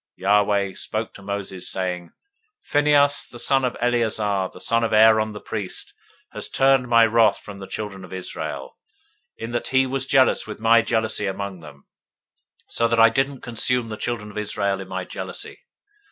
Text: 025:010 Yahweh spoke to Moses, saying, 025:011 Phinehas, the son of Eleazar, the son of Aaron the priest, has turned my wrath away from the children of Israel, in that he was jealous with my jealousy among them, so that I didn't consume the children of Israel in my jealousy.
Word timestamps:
025:010 0.17 0.21
Yahweh 0.31 0.73
spoke 0.73 1.13
to 1.13 1.21
Moses, 1.21 1.69
saying, 1.69 2.05
025:011 2.07 2.11
Phinehas, 2.63 3.27
the 3.27 3.37
son 3.39 3.63
of 3.63 3.77
Eleazar, 3.79 4.49
the 4.51 4.59
son 4.59 4.83
of 4.83 4.93
Aaron 4.93 5.33
the 5.33 5.39
priest, 5.39 5.93
has 6.31 6.49
turned 6.49 6.87
my 6.87 7.05
wrath 7.05 7.35
away 7.37 7.41
from 7.43 7.59
the 7.59 7.67
children 7.67 8.03
of 8.03 8.11
Israel, 8.11 8.79
in 9.37 9.51
that 9.51 9.67
he 9.67 9.85
was 9.85 10.07
jealous 10.07 10.47
with 10.47 10.59
my 10.59 10.81
jealousy 10.81 11.27
among 11.27 11.59
them, 11.59 11.85
so 12.67 12.87
that 12.87 12.99
I 12.99 13.09
didn't 13.09 13.41
consume 13.41 13.89
the 13.89 13.95
children 13.95 14.31
of 14.31 14.39
Israel 14.39 14.81
in 14.81 14.87
my 14.87 15.05
jealousy. 15.05 15.59